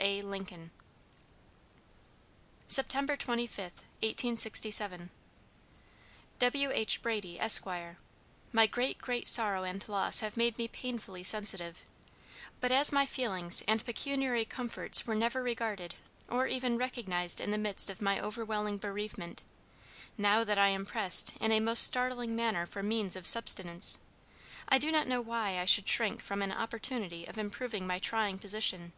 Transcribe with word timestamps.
A. 0.00 0.22
LINCOLN." 0.22 0.70
"Sept. 2.66 2.88
25, 3.18 3.58
1867. 4.00 5.10
"W.H. 6.38 7.02
BRADY, 7.02 7.38
ESQ.: 7.38 7.66
My 8.52 8.66
great, 8.66 8.96
great 8.96 9.28
sorrow 9.28 9.64
and 9.64 9.86
loss 9.86 10.20
have 10.20 10.38
made 10.38 10.56
me 10.56 10.66
painfully 10.66 11.22
sensitive, 11.22 11.84
but 12.58 12.72
as 12.72 12.90
my 12.90 13.04
feelings 13.04 13.62
and 13.68 13.84
pecuniary 13.84 14.46
comforts 14.46 15.06
were 15.06 15.14
never 15.14 15.42
regarded 15.42 15.94
or 16.26 16.46
even 16.46 16.78
recognized 16.78 17.38
in 17.38 17.50
the 17.50 17.58
midst 17.58 17.90
of 17.90 18.00
my 18.00 18.18
overwhelming 18.18 18.78
bereavement 18.78 19.42
now 20.16 20.42
that 20.42 20.56
I 20.56 20.68
am 20.68 20.86
pressed 20.86 21.36
in 21.36 21.52
a 21.52 21.60
most 21.60 21.82
startling 21.82 22.34
manner 22.34 22.66
for 22.66 22.82
means 22.82 23.14
of 23.14 23.26
subsistence, 23.26 23.98
I 24.70 24.78
do 24.78 24.90
not 24.90 25.06
know 25.06 25.20
why 25.20 25.58
I 25.60 25.66
should 25.66 25.86
shrink 25.86 26.22
from 26.22 26.40
an 26.40 26.50
opportunity 26.50 27.26
of 27.26 27.36
improving 27.36 27.86
my 27.86 27.98
trying 27.98 28.38
position. 28.38 28.94